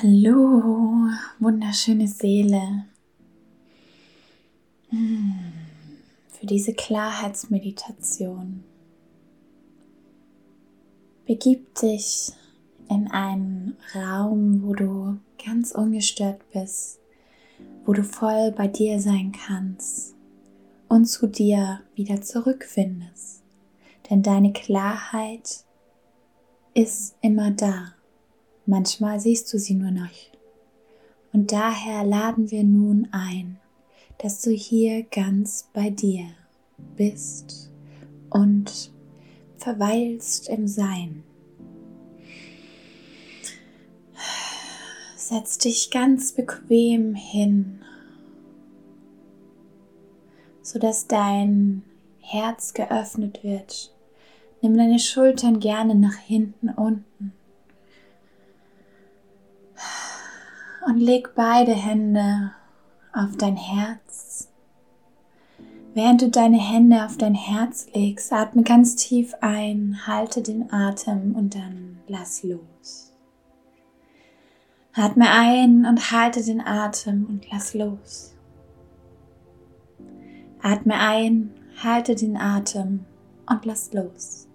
Hallo, 0.00 1.08
wunderschöne 1.40 2.06
Seele. 2.06 2.84
Hm, 4.90 5.34
für 6.28 6.46
diese 6.46 6.72
Klarheitsmeditation. 6.72 8.62
Begib 11.26 11.74
dich 11.80 12.30
in 12.88 13.10
einen 13.10 13.76
Raum, 13.92 14.62
wo 14.62 14.74
du 14.74 15.18
ganz 15.44 15.72
ungestört 15.72 16.42
bist, 16.52 17.00
wo 17.84 17.92
du 17.92 18.04
voll 18.04 18.52
bei 18.52 18.68
dir 18.68 19.00
sein 19.00 19.32
kannst 19.32 20.14
und 20.88 21.06
zu 21.06 21.26
dir 21.26 21.80
wieder 21.96 22.22
zurückfindest. 22.22 23.42
Denn 24.08 24.22
deine 24.22 24.52
Klarheit 24.52 25.64
ist 26.74 27.16
immer 27.20 27.50
da. 27.50 27.97
Manchmal 28.70 29.18
siehst 29.18 29.50
du 29.50 29.58
sie 29.58 29.72
nur 29.72 29.90
noch. 29.90 30.10
Und 31.32 31.52
daher 31.52 32.04
laden 32.04 32.50
wir 32.50 32.64
nun 32.64 33.08
ein, 33.12 33.58
dass 34.18 34.42
du 34.42 34.50
hier 34.50 35.04
ganz 35.04 35.70
bei 35.72 35.88
dir 35.88 36.26
bist 36.94 37.70
und 38.28 38.92
verweilst 39.56 40.50
im 40.50 40.68
Sein. 40.68 41.22
Setz 45.16 45.56
dich 45.56 45.90
ganz 45.90 46.32
bequem 46.32 47.14
hin, 47.14 47.80
sodass 50.60 51.06
dein 51.06 51.84
Herz 52.20 52.74
geöffnet 52.74 53.42
wird. 53.42 53.94
Nimm 54.60 54.76
deine 54.76 54.98
Schultern 54.98 55.58
gerne 55.58 55.94
nach 55.94 56.16
hinten 56.18 56.68
unten 56.68 57.32
und 60.98 61.04
leg 61.04 61.32
beide 61.36 61.74
Hände 61.74 62.50
auf 63.12 63.36
dein 63.36 63.56
Herz. 63.56 64.48
Während 65.94 66.22
du 66.22 66.28
deine 66.28 66.58
Hände 66.58 67.04
auf 67.04 67.16
dein 67.16 67.36
Herz 67.36 67.86
legst, 67.94 68.32
atme 68.32 68.64
ganz 68.64 68.96
tief 68.96 69.32
ein, 69.40 70.08
halte 70.08 70.42
den 70.42 70.72
Atem 70.72 71.36
und 71.36 71.54
dann 71.54 72.00
lass 72.08 72.42
los. 72.42 73.14
Atme 74.92 75.30
ein 75.30 75.86
und 75.86 76.10
halte 76.10 76.42
den 76.42 76.60
Atem 76.60 77.26
und 77.26 77.48
lass 77.48 77.74
los. 77.74 78.34
Atme 80.60 80.94
ein, 80.94 81.54
halte 81.80 82.16
den 82.16 82.36
Atem 82.36 83.04
und 83.48 83.64
lass 83.64 83.92
los. 83.92 84.48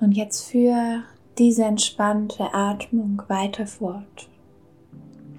Und 0.00 0.12
jetzt 0.12 0.46
für 0.46 1.04
diese 1.42 1.64
entspannte 1.64 2.54
Atmung 2.54 3.20
weiter 3.26 3.66
fort. 3.66 4.30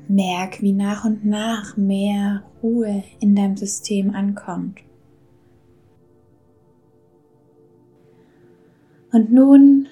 Merk, 0.09 0.61
wie 0.61 0.73
nach 0.73 1.05
und 1.05 1.25
nach 1.25 1.77
mehr 1.77 2.43
Ruhe 2.61 3.03
in 3.21 3.35
deinem 3.35 3.55
System 3.55 4.13
ankommt. 4.13 4.79
Und 9.13 9.31
nun 9.31 9.87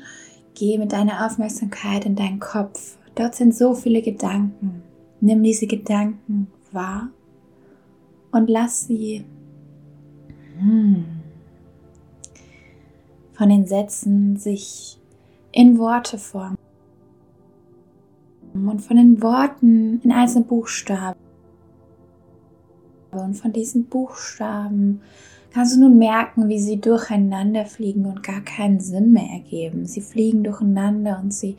geh 0.54 0.78
mit 0.78 0.92
deiner 0.92 1.26
Aufmerksamkeit 1.26 2.06
in 2.06 2.16
deinen 2.16 2.42
Kopf. 2.42 2.98
Dort 3.16 3.36
sind 3.36 3.56
so 3.56 3.74
viele 3.74 4.02
Gedanken. 4.02 4.84
Nimm 5.22 5.42
diese 5.44 5.66
Gedanken 5.66 6.48
wahr 6.74 7.10
und 8.34 8.50
lass 8.50 8.88
sie 8.88 9.24
hm, 10.60 11.06
von 13.32 13.48
den 13.48 13.66
Sätzen 13.66 14.36
sich 14.36 15.01
in 15.52 15.78
Worte 15.78 16.18
formen 16.18 16.58
und 18.54 18.80
von 18.82 18.98
den 18.98 19.22
Worten 19.22 20.02
in 20.02 20.12
einzelne 20.12 20.46
Buchstaben. 20.46 21.20
Und 23.12 23.34
von 23.36 23.52
diesen 23.52 23.86
Buchstaben 23.86 25.02
kannst 25.54 25.76
du 25.76 25.82
nun 25.82 25.98
merken, 25.98 26.48
wie 26.48 26.60
sie 26.60 26.80
durcheinander 26.80 27.66
fliegen 27.66 28.06
und 28.06 28.24
gar 28.24 28.42
keinen 28.42 28.80
Sinn 28.80 29.12
mehr 29.12 29.30
ergeben. 29.34 29.86
Sie 29.86 30.02
fliegen 30.02 30.44
durcheinander 30.44 31.20
und 31.22 31.34
sie 31.34 31.58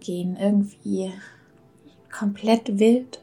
gehen 0.00 0.36
irgendwie 0.36 1.12
komplett 2.10 2.78
wild 2.78 3.20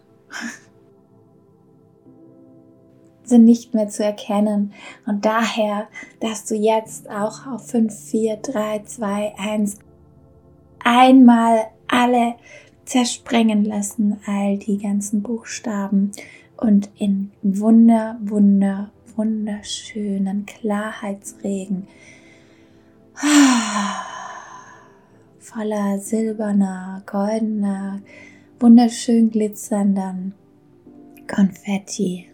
sind 3.26 3.46
nicht 3.46 3.74
mehr 3.74 3.90
zu 3.90 4.04
erkennen. 4.04 4.74
Und 5.06 5.26
daher 5.26 5.88
darfst 6.20 6.50
du 6.50 6.56
jetzt 6.56 7.10
auch 7.10 7.46
auf 7.48 7.68
5, 7.68 7.94
4, 7.94 8.38
3, 8.38 8.84
2, 8.86 9.34
1 9.38 9.80
einmal 10.84 11.68
alle 11.88 12.36
zersprengen 12.86 13.66
lassen, 13.66 14.20
all 14.26 14.58
die 14.58 14.78
ganzen 14.78 15.24
Buchstaben 15.24 16.12
und 16.58 16.90
in 16.98 17.32
wunder, 17.42 18.18
wunder, 18.22 18.92
wunderschönen 19.16 20.46
Klarheitsregen 20.46 21.88
voller 25.40 26.00
silberner, 26.00 27.02
goldener, 27.06 28.02
wunderschön 28.60 29.32
glitzernden 29.32 30.34
Konfetti 31.28 32.28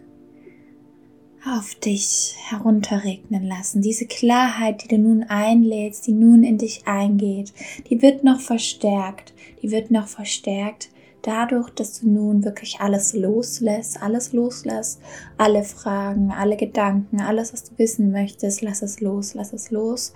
auf 1.44 1.74
dich 1.74 2.36
herunterregnen 2.48 3.44
lassen. 3.44 3.82
Diese 3.82 4.06
Klarheit, 4.06 4.84
die 4.84 4.88
du 4.88 4.98
nun 4.98 5.24
einlädst, 5.24 6.06
die 6.06 6.12
nun 6.12 6.44
in 6.44 6.58
dich 6.58 6.86
eingeht, 6.86 7.52
die 7.90 8.00
wird 8.00 8.22
noch 8.24 8.40
verstärkt. 8.40 9.34
Die 9.62 9.70
wird 9.70 9.90
noch 9.90 10.08
verstärkt 10.08 10.90
dadurch, 11.22 11.70
dass 11.70 12.00
du 12.00 12.08
nun 12.08 12.44
wirklich 12.44 12.80
alles 12.80 13.14
loslässt, 13.14 14.02
alles 14.02 14.32
loslässt, 14.32 15.00
alle 15.38 15.62
Fragen, 15.62 16.32
alle 16.32 16.56
Gedanken, 16.56 17.20
alles, 17.20 17.52
was 17.52 17.64
du 17.64 17.78
wissen 17.78 18.10
möchtest, 18.10 18.60
lass 18.62 18.82
es 18.82 19.00
los, 19.00 19.34
lass 19.34 19.52
es 19.52 19.70
los. 19.70 20.12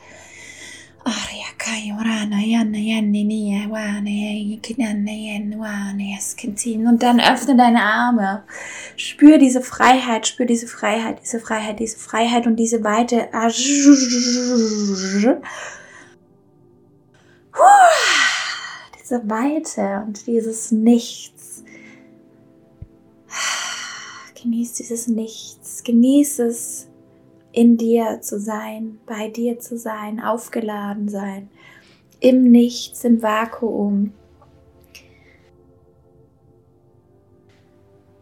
Und 6.89 7.03
dann 7.05 7.21
öffne 7.21 7.57
deine 7.57 7.81
Arme. 7.81 8.43
Spür 8.97 9.39
diese 9.39 9.61
Freiheit, 9.61 10.27
spür 10.27 10.47
diese 10.47 10.67
Freiheit, 10.67 11.21
diese 11.23 11.39
Freiheit, 11.39 11.79
diese 11.79 11.97
Freiheit 11.97 12.49
und 12.49 12.57
diese 12.57 12.83
Weite. 12.83 13.29
Diese 19.01 19.31
Weite 19.31 20.03
und 20.05 20.27
dieses 20.27 20.73
Nichts. 20.73 21.63
Genieß 24.43 24.73
dieses 24.73 25.07
Nichts. 25.07 25.85
Genieß 25.85 26.41
es 26.41 26.89
in 27.57 27.79
dir 27.79 28.21
zu 28.21 28.39
sein, 28.39 28.99
bei 29.07 29.29
dir 29.29 29.59
zu 29.59 29.79
sein, 29.79 30.21
aufgeladen 30.21 31.09
sein, 31.09 31.49
im 32.21 32.51
Nichts, 32.51 33.03
im 33.03 33.23
Vakuum. 33.23 34.13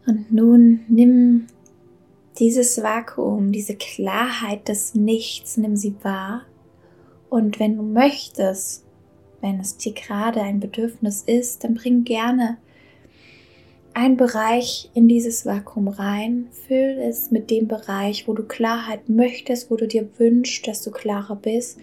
Und 0.07 0.31
nun 0.31 0.85
nimm 0.87 1.47
dieses 2.39 2.81
Vakuum, 2.81 3.51
diese 3.51 3.75
Klarheit 3.75 4.69
des 4.69 4.95
Nichts, 4.95 5.57
nimm 5.57 5.75
sie 5.75 5.95
wahr. 6.01 6.43
Und 7.29 7.59
wenn 7.59 7.75
du 7.75 7.83
möchtest, 7.83 8.85
wenn 9.41 9.59
es 9.59 9.75
dir 9.75 9.91
gerade 9.91 10.41
ein 10.41 10.61
Bedürfnis 10.61 11.23
ist, 11.23 11.65
dann 11.65 11.73
bring 11.73 12.05
gerne 12.05 12.57
ein 13.95 14.17
Bereich 14.17 14.91
in 14.93 15.07
dieses 15.07 15.45
Vakuum 15.45 15.87
rein, 15.87 16.47
füll 16.67 16.99
es 16.99 17.31
mit 17.31 17.49
dem 17.49 17.69
Bereich, 17.69 18.27
wo 18.27 18.33
du 18.33 18.43
Klarheit 18.43 19.07
möchtest, 19.07 19.71
wo 19.71 19.77
du 19.77 19.87
dir 19.87 20.09
wünschst, 20.17 20.67
dass 20.67 20.81
du 20.83 20.91
klarer 20.91 21.37
bist. 21.37 21.79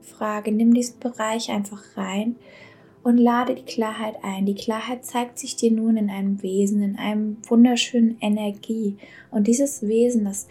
Frage, 0.00 0.52
nimm 0.52 0.72
diesen 0.72 1.00
Bereich 1.00 1.50
einfach 1.50 1.82
rein 1.96 2.36
und 3.02 3.18
lade 3.18 3.56
die 3.56 3.64
Klarheit 3.64 4.14
ein. 4.22 4.46
Die 4.46 4.54
Klarheit 4.54 5.04
zeigt 5.04 5.40
sich 5.40 5.56
dir 5.56 5.72
nun 5.72 5.96
in 5.96 6.10
einem 6.10 6.40
Wesen, 6.44 6.80
in 6.80 6.96
einem 6.96 7.38
wunderschönen 7.48 8.16
Energie. 8.20 8.96
Und 9.32 9.48
dieses 9.48 9.82
Wesen, 9.82 10.24
das 10.24 10.46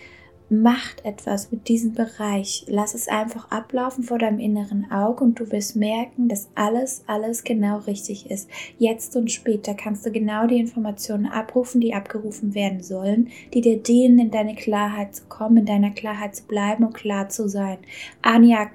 macht 0.61 1.03
etwas 1.05 1.51
mit 1.51 1.67
diesem 1.67 1.93
Bereich. 1.93 2.65
Lass 2.67 2.93
es 2.93 3.07
einfach 3.07 3.49
ablaufen 3.51 4.03
vor 4.03 4.19
deinem 4.19 4.39
inneren 4.39 4.91
Auge 4.91 5.23
und 5.23 5.39
du 5.39 5.51
wirst 5.51 5.75
merken, 5.75 6.27
dass 6.27 6.49
alles, 6.55 7.03
alles 7.07 7.43
genau 7.43 7.79
richtig 7.79 8.29
ist. 8.29 8.49
Jetzt 8.77 9.15
und 9.15 9.31
später 9.31 9.73
kannst 9.73 10.05
du 10.05 10.11
genau 10.11 10.47
die 10.47 10.59
Informationen 10.59 11.25
abrufen, 11.25 11.81
die 11.81 11.93
abgerufen 11.93 12.55
werden 12.55 12.81
sollen, 12.81 13.29
die 13.53 13.61
dir 13.61 13.81
dienen, 13.81 14.19
in 14.19 14.31
deine 14.31 14.55
Klarheit 14.55 15.15
zu 15.15 15.25
kommen, 15.25 15.57
in 15.57 15.65
deiner 15.65 15.91
Klarheit 15.91 16.35
zu 16.35 16.43
bleiben 16.43 16.85
und 16.85 16.93
klar 16.93 17.29
zu 17.29 17.47
sein. 17.47 17.77
Anya 18.21 18.65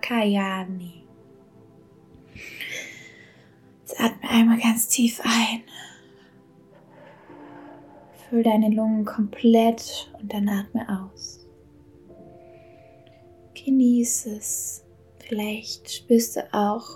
kayani 0.00 0.97
Jetzt 3.88 4.00
atme 4.00 4.28
einmal 4.28 4.58
ganz 4.58 4.88
tief 4.88 5.18
ein. 5.24 5.62
Füll 8.28 8.42
deine 8.42 8.68
Lungen 8.68 9.06
komplett 9.06 10.12
und 10.20 10.30
dann 10.30 10.46
atme 10.46 10.86
aus. 10.88 11.46
Genieße 13.54 14.36
es. 14.36 14.84
Vielleicht 15.20 15.90
spürst 15.90 16.36
du 16.36 16.52
auch, 16.52 16.86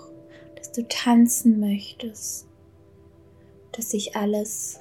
dass 0.55 0.71
du 0.71 0.87
tanzen 0.87 1.59
möchtest, 1.59 2.47
dass 3.71 3.89
sich 3.89 4.15
alles 4.15 4.79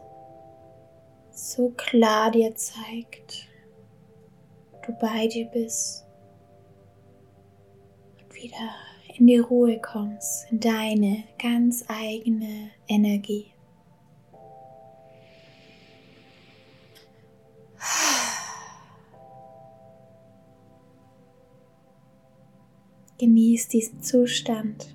so 1.31 1.71
klar 1.71 2.31
dir 2.31 2.55
zeigt, 2.55 3.49
du 4.87 4.93
bei 5.01 5.29
dir 5.29 5.47
bist 5.47 6.05
und 8.19 8.35
wieder 8.35 8.92
in 9.23 9.29
die 9.29 9.39
Ruhe 9.39 9.79
kommst, 9.79 10.51
in 10.51 10.59
deine 10.59 11.23
ganz 11.41 11.85
eigene 11.87 12.71
Energie. 12.89 13.53
Genieß 23.21 23.69
diesen 23.69 24.03
Zustand. 24.03 24.93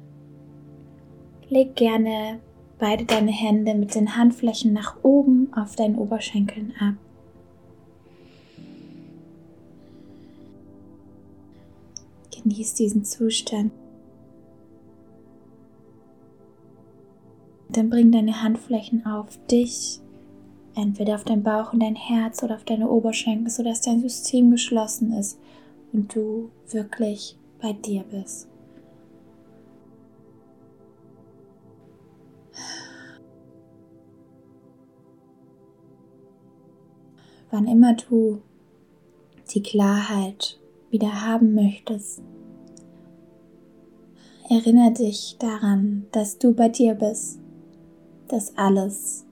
Leg 1.48 1.78
gerne 1.78 2.42
beide 2.80 3.06
deine 3.06 3.32
Hände 3.32 3.76
mit 3.76 3.96
den 3.96 4.18
Handflächen 4.18 4.74
nach 4.74 5.02
oben 5.04 5.54
auf 5.54 5.78
deinen 5.78 5.96
Oberschenkeln 5.96 6.74
ab. 6.82 6.96
Genieß 12.36 12.74
diesen 12.74 13.06
Zustand. 13.06 13.72
Dann 17.78 17.92
bring 17.92 18.12
deine 18.12 18.42
Handflächen 18.42 19.06
auf 19.06 19.38
dich, 19.52 20.00
entweder 20.74 21.14
auf 21.14 21.26
dein 21.26 21.44
Bauch 21.44 21.74
und 21.74 21.80
dein 21.80 21.96
Herz 21.96 22.42
oder 22.42 22.56
auf 22.56 22.64
deine 22.64 22.90
Oberschenkel, 22.90 23.52
sodass 23.52 23.82
dein 23.82 24.02
System 24.02 24.50
geschlossen 24.50 25.14
ist 25.14 25.40
und 25.94 26.16
du 26.16 26.50
wirklich 26.72 27.38
bei 27.62 27.74
dir 27.74 28.04
bist. 28.10 28.50
Wann 37.52 37.68
immer 37.68 37.94
du 37.94 38.42
die 39.54 39.62
Klarheit 39.62 40.60
wieder 40.90 41.28
haben 41.28 41.54
möchtest, 41.54 42.24
erinnere 44.50 44.94
dich 44.94 45.36
daran, 45.38 46.08
dass 46.12 46.40
du 46.40 46.56
bei 46.56 46.70
dir 46.70 46.96
bist, 46.96 47.40
dass 48.28 48.58
alles 48.58 49.26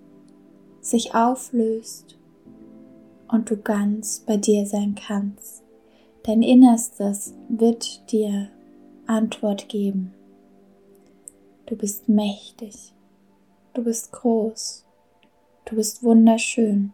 sich 0.81 1.15
auflöst 1.15 2.18
und 3.27 3.50
du 3.50 3.57
ganz 3.57 4.19
bei 4.19 4.38
dir 4.38 4.65
sein 4.65 4.95
kannst. 4.95 5.63
Dein 6.24 6.42
Innerstes 6.42 7.33
wird 7.50 8.12
dir 8.12 8.50
Antwort 9.07 9.69
geben. 9.69 10.13
Du 11.65 11.75
bist 11.75 12.07
mächtig. 12.07 12.94
Du 13.74 13.83
bist 13.83 14.12
groß. 14.12 14.86
Du 15.65 15.75
bist 15.75 16.03
wunderschön. 16.03 16.94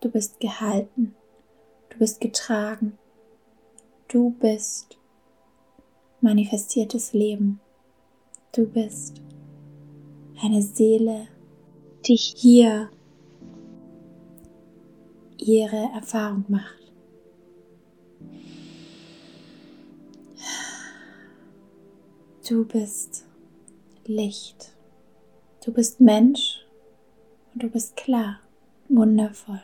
Du 0.00 0.10
bist 0.10 0.40
gehalten. 0.40 1.14
Du 1.90 1.98
bist 1.98 2.20
getragen. 2.20 2.98
Du 4.08 4.30
bist 4.30 4.98
manifestiertes 6.20 7.12
Leben. 7.12 7.60
Du 8.52 8.66
bist 8.66 9.20
eine 10.42 10.62
Seele, 10.62 11.28
die 12.06 12.16
hier 12.16 12.90
ihre 15.38 15.90
Erfahrung 15.94 16.44
macht. 16.48 16.76
Du 22.48 22.64
bist 22.64 23.24
Licht. 24.06 24.74
Du 25.64 25.72
bist 25.72 26.00
Mensch 26.00 26.64
und 27.52 27.62
du 27.62 27.68
bist 27.68 27.96
klar, 27.96 28.40
wundervoll, 28.88 29.60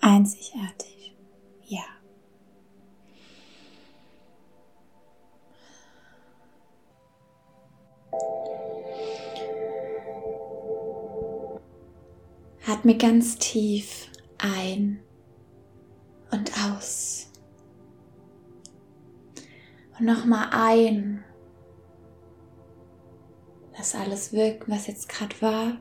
einzigartig. 0.00 1.14
Ja. 1.66 1.84
Atme 12.66 12.96
ganz 12.96 13.36
tief 13.38 14.08
ein 14.38 15.00
und 16.30 16.50
aus. 16.66 17.30
Und 19.98 20.06
nochmal 20.06 20.48
ein 20.50 21.24
Lass 23.76 23.94
alles 23.94 24.32
wirken, 24.32 24.72
was 24.72 24.86
jetzt 24.86 25.08
gerade 25.08 25.34
war. 25.40 25.76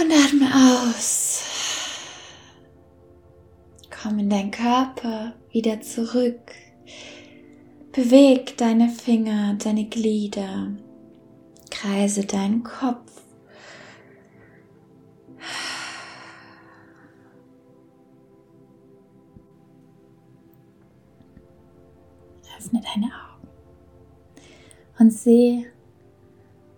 Und 0.00 0.10
atme 0.10 0.48
aus. 0.54 1.44
Komm 3.90 4.20
in 4.20 4.30
deinen 4.30 4.50
Körper 4.50 5.34
wieder 5.50 5.80
zurück. 5.80 6.52
Beweg 7.92 8.56
deine 8.56 8.88
Finger, 8.88 9.54
deine 9.62 9.84
Glieder. 9.84 10.72
Kreise 11.70 12.24
deinen 12.24 12.62
Kopf. 12.62 13.11
Öffne 22.62 22.80
deine 22.80 23.06
Augen 23.06 23.48
und 24.98 25.12
sehe 25.12 25.66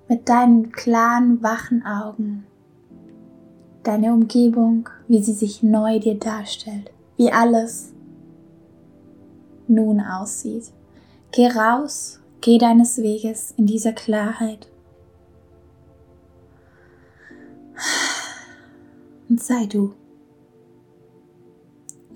mit 0.09 0.29
deinen 0.29 0.73
klaren, 0.73 1.43
wachen 1.43 1.85
Augen 1.85 2.47
deine 3.83 4.15
Umgebung, 4.15 4.89
wie 5.09 5.23
sie 5.23 5.35
sich 5.35 5.63
neu 5.63 5.99
dir 5.99 6.19
darstellt, 6.19 6.91
wie 7.19 7.31
alles 7.31 7.93
nun 9.69 10.01
aussieht. 10.01 10.73
Geh 11.33 11.49
raus, 11.49 12.21
geh 12.41 12.57
deines 12.57 12.99
Weges 12.99 13.53
in 13.59 13.67
dieser 13.67 13.93
Klarheit 13.93 14.69
und 19.29 19.43
sei 19.43 19.67
du. 19.67 19.95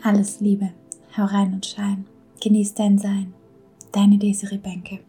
Alles 0.03 0.41
Liebe, 0.41 0.73
hau 1.17 1.25
rein 1.25 1.55
und 1.55 1.67
schein, 1.67 2.07
genieß 2.41 2.75
dein 2.75 2.99
Sein. 2.99 3.35
Deine 3.93 4.19
Desiree 4.19 4.59
Bänke. 4.59 5.00